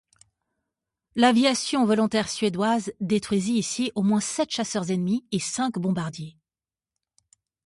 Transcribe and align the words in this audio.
L'aviation 1.15 1.85
volontaire 1.85 2.27
suédoise 2.27 2.91
détruisit 3.01 3.53
ici 3.59 3.91
au 3.93 4.01
moins 4.01 4.19
sept 4.19 4.49
chasseurs 4.49 4.89
ennemis 4.89 5.27
et 5.31 5.37
cinq 5.37 5.77
bombardiers. 5.77 6.37